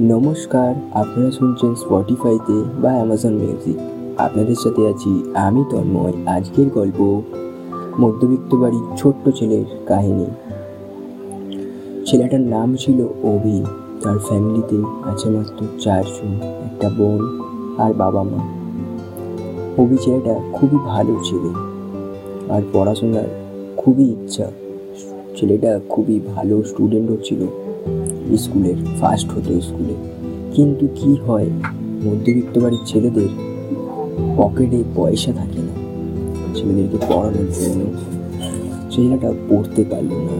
[0.00, 3.78] নমস্কার, আপনারা শুনছেন স্পটিফাইতে বা অ্যামাজন মিউজিক
[4.18, 7.22] আপনাদের সাথে আছি আমি তন্ময়। আজকের গল্প,
[8.00, 10.26] মধ্যবিত্ত বাড়ির ছোট্ট ছেলের কাহিনী।
[12.06, 13.64] ছেলেটার নাম ছিল অভি।
[14.02, 16.32] তার ফ্যামিলিতে আছে মাত্র চারজন,
[16.64, 17.20] একটা বোন
[17.78, 18.40] আর বাবা মা।
[19.78, 21.50] অভি ছেলেটা খুবই ভালো ছেলে
[22.48, 23.28] আর পড়াশোনার
[23.76, 24.50] খুবই ইচ্ছা।
[25.36, 27.46] ছেলেটা খুবই ভালো স্টুডেন্টও ছিল।
[28.36, 29.94] স্কুলের ফার্স্ট হতো স্কুলে।
[30.54, 31.50] কিন্তু কি হয়,
[32.04, 33.28] মধ্যবিত্ত বাড়ির ছেলেদের
[34.36, 35.74] পকেটে পয়সা থাকে না।
[36.54, 37.80] ছেলেদেরকে পড়ানোর জন্য
[38.90, 40.36] ছেলেটা পড়তে পারল না।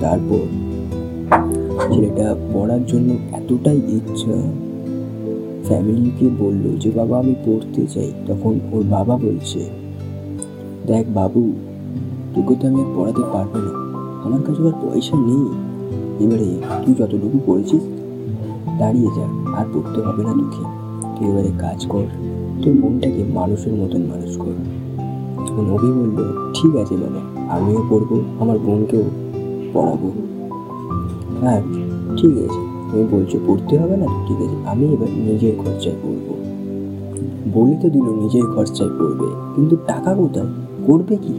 [0.00, 0.40] তারপর
[1.88, 4.42] ছেলেটা পড়ার জন্য এতটাই ইচ্ছা,
[5.68, 9.70] ফ্যামিলিকে বলল যে, বাবা, আমি পড়তে চাই। তখন ওর বাবা বলছে,
[10.86, 11.52] দেখ বাবু,
[12.34, 13.72] তোকে তো আমি আর পড়াতে পারব না।
[14.24, 15.71] আমার কাছে আর পয়সা নেই।
[16.20, 16.48] এবারে
[16.84, 17.82] তুই যতটুকু পড়েছিস
[18.78, 19.26] দাঁড়িয়ে যা,
[19.58, 20.62] আর পড়তে হবে না তোকে
[21.14, 22.06] তুই এবারে কাজ কর,
[22.62, 24.54] তোর মনটাকে মানুষের মতন মানুষ কর।
[25.46, 26.18] তখন অভি বলল,
[26.54, 27.20] ঠিক আছে বাবা,
[27.56, 29.04] আমিও পড়ব, আমার বোনকেও
[29.72, 30.08] পড়াবো।
[31.40, 31.62] হ্যাঁ
[32.16, 36.26] ঠিক আছে, তুমি বলছো পড়তে হবে না ঠিক আছে, আমি এবার নিজের খরচায় পড়ব।
[37.54, 40.46] বলি তো দিল, নিজের খরচায় পড়বে, কিন্তু টাকা কোথায়?
[40.86, 41.34] করবে কি?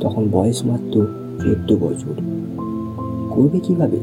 [0.00, 1.06] তখন বয়স মাত্র
[1.42, 2.14] চোদ্দ বছর।
[3.38, 3.98] করবে কীভাবে?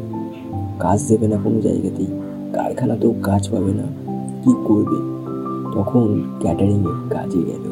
[0.80, 2.10] কাজ দেবে না কোনো জায়গাতেই,
[2.56, 3.86] কারখানাতেও কাজ পাবে না,
[4.44, 4.98] কি করবে?
[5.76, 6.08] তখন
[6.42, 7.66] ক্যাটারিংয়ে কাজে গেল।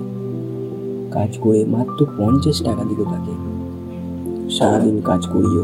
[1.12, 3.34] কাজ করে মাত্র পঞ্চাশ টাকা দিল তাকে।
[4.56, 5.64] সারাদিন কাজ করিও।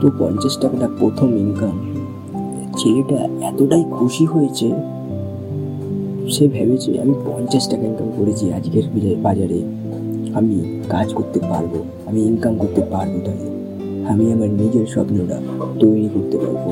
[0.00, 1.76] তো পঞ্চাশ টাকাটা প্রথম ইনকাম
[2.78, 4.68] ছেলেটা এতটাই খুশি হয়েছে,
[6.34, 8.84] সে ভেবেছে, আমি পঞ্চাশ টাকা ইনকাম করেছি আজকের
[9.26, 9.58] বাজারে।
[10.38, 10.56] আমি
[10.88, 11.72] কাজ করতে পারব,
[12.08, 13.57] আমি ইনকাম করতে পারব তাহলে
[14.08, 15.40] আমি আমার নিজের স্বপ্নটা
[15.80, 16.64] তৈরি করতে পারব।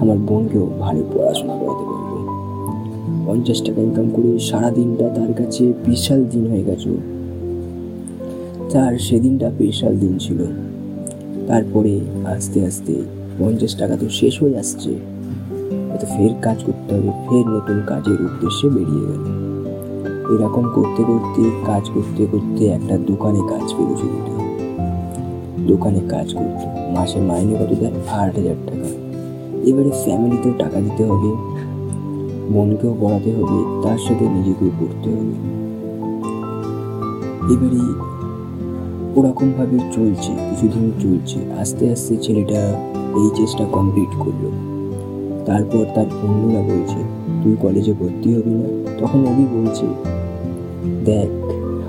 [0.00, 2.10] আমার বোনকেও ভালো পড়াশোনা করাতে পারব।
[3.26, 6.90] পঞ্চাশ টাকা ইনকাম করে সারাদিনটা তার কাছে বিশাল দিন হয়ে গেছে
[8.72, 10.40] তার সেদিনটা বিশাল দিন ছিল।
[11.46, 12.94] তারপরে আস্তে আস্তে
[13.38, 14.92] পঞ্চাশ টাকা তো শেষ হয়ে আসছে।
[16.00, 19.24] তো ফের কাজ করতে হবে, ফের নতুন কাজের উদ্দেশ্যে বেরিয়ে গেল।
[20.34, 24.32] এরকম করতে করতে, কাজ করতে করতে একটা দোকানে কাজ পেল ছবিটা
[25.66, 27.92] দোকানে কাজ করতো। মাসে মাইনে কত দেয়?
[28.08, 28.88] আট হাজার টাকা।
[29.64, 31.30] এবারে ফ্যামিলিতেও টাকা দিতে হবে,
[32.52, 35.34] বোনকেও পড়াতে হবে, তার সাথে নিজেকেও পড়তে হবে।
[37.54, 38.06] এবারে
[39.16, 42.60] ওরকমভাবে চলছে, কিছুদিন চলছে। আস্তে আস্তে ছেলেটা
[43.16, 44.50] এইচএসটা কমপ্লিট করল।
[45.46, 47.00] তারপর তার বন্ধুরা বলছে,
[47.42, 48.68] তুই কলেজে ভর্তি হবি না?
[48.98, 49.86] তখন অভি বলছে,
[51.04, 51.28] দেখ,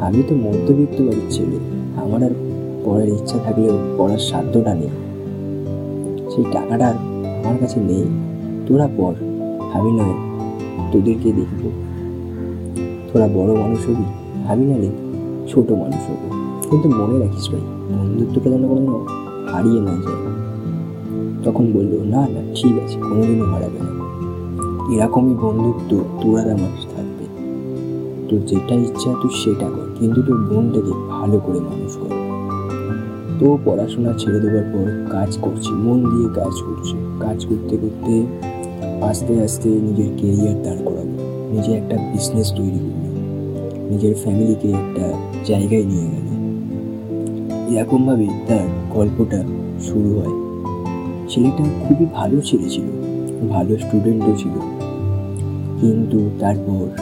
[0.01, 1.57] আমি তো মধ্যবিত্ত বাড়ির ছেলে।
[2.03, 2.29] আমার আর
[2.87, 4.89] পড়ার ইচ্ছা থাকলেও পড়ার সাধ্যটা নেই।
[6.31, 6.87] সেই টাকাটা
[7.43, 8.05] আমার কাছে নেই।
[8.67, 9.15] তোরা পড়
[9.73, 10.15] আমি নয়
[10.91, 11.61] তোদেরকে দেখব।
[13.13, 14.03] তোরা বড় মানুষ হবি
[14.47, 14.89] আমি না রে
[15.47, 16.21] ছোট মানুষ হব।
[16.69, 17.61] কিন্তু মনে রাখিস ভাই,
[17.91, 19.05] বন্ধুত্বটা যেন কোনো
[19.51, 20.21] হারিয়ে না যায়।
[21.43, 23.91] তখন বলল, না না, ঠিক আছে, কোনোদিনও হারাবে না।
[24.93, 27.25] এরকমই বন্ধুত্ব তোর আমার থাকবে।
[28.29, 32.16] তোর যেটা ইচ্ছা তুই সেটা কর, কিন্তু তোর বোনটাকে ভালো করে মানুষ কর।
[33.39, 38.25] তো পড়াশোনা ছেড়ে দেওয়ার পর কাজ করছে, মন দিয়ে কাজ করছে। কাজ করতে করতে
[39.01, 41.15] আস্তে আস্তে নিজের কেরিয়ার দাঁড় করাবো
[41.51, 43.09] নিজে একটা বিজনেস তৈরি করবে
[43.89, 45.13] নিজের ফ্যামিলিকে একটা
[45.45, 46.27] জায়গায় নিয়ে গেল।
[47.75, 49.43] এরকমভাবে তার গল্পটা
[49.81, 50.35] শুরু হয়।
[51.29, 52.83] ছেলেটা খুবই ভালো ছেলে ছিল,
[53.49, 54.55] ভালো স্টুডেন্টও ছিল।
[55.81, 56.99] কিন্তু তারপর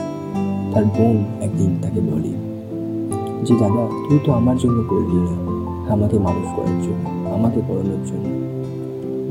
[0.74, 2.32] তার বোন একদিন তাকে বলে
[3.44, 5.45] যে, দাদা, তুই তো আমার জন্য করলি না।
[5.90, 8.26] আমাকে মানুষ করার জন্য, আমাকে পড়ানোর জন্য।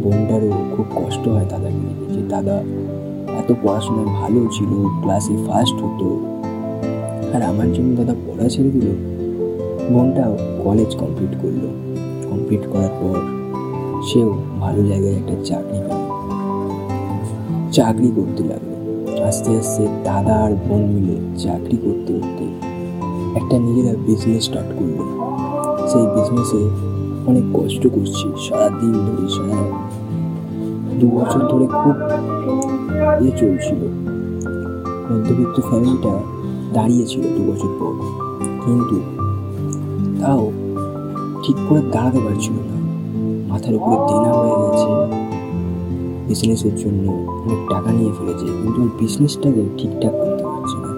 [0.03, 2.57] বোনটারও খুব কষ্ট হয় দাদাকে দেখে যে দাদা
[3.39, 4.71] এত পড়াশোনায় ভালো ছিল
[5.03, 6.21] ক্লাসে ফার্স্ট হতো।
[7.35, 8.89] আর আমার জন্য দাদা পড়া ছেড়ে দিল।
[9.93, 11.63] বোনটাও কলেজ কমপ্লিট করল।
[12.31, 13.17] কমপ্লিট করার পর
[14.07, 16.03] সেও ভালো জায়গায় একটা চাকরি পেল।
[17.73, 18.75] চাকরি করতে লাগল।
[19.23, 22.45] আস্তে আস্তে দাদা আর বোন মিলে চাকরি করতে করতে
[23.37, 24.99] একটা নিজেরা বিজনেস স্টার্ট করল।
[25.89, 26.71] সেই বিজনেসে
[27.27, 29.63] অনেক কষ্ট করছি, সারাদিন ধরে, সারা
[31.01, 31.95] দু বছর ধরে খুব
[33.23, 33.81] ইয়ে চলছিল।
[35.13, 36.19] মধ্যবিত্ত ফ্যামিলিটা
[36.73, 37.93] দাঁড়িয়েছিল দু বছর পর।
[38.65, 39.01] কিন্তু
[40.21, 40.53] তাও
[41.43, 42.75] ঠিক করে দাঁড়াতে পারছিল না।
[43.53, 44.87] মাথার উপরে দেনা হয়ে গেছে।
[46.29, 50.95] বিজনেসের জন্য অনেক টাকা নিয়ে ফেলেছে। কিন্তু ওই বিজনেসটাকে ঠিকঠাক করতে পারছে না।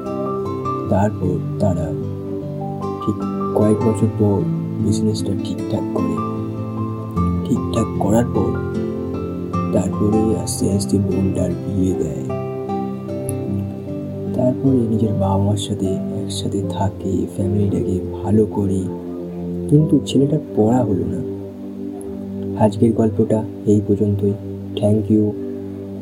[0.91, 1.93] তারপর তারা
[3.07, 3.15] ঠিক
[3.55, 6.17] কয়েক বছর পর বিজনেসটা ঠিকঠাক করে।
[7.49, 8.53] ঠিকঠাক করার পর
[9.73, 12.25] তারপরে আস্তে আস্তে বোনটার বিয়ে দেয়।
[14.35, 18.83] তারপরে নিজের বাবা মার সাথে একসাথে থাকে, ফ্যামিলিটাকে ভালো করে।
[19.69, 21.37] কিন্তু ছেলেটার পড়া হলো না।
[22.65, 24.33] আজকের গল্পটা এই পর্যন্তই।
[24.77, 25.33] থ্যাংক ইউ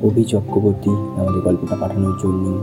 [0.03, 2.59] অভি চক্রবর্তী আমাদের গল্পটা পাঠানোর জন্য।